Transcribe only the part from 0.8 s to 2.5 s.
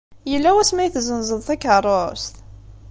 ay tessenzeḍ takeṛṛust?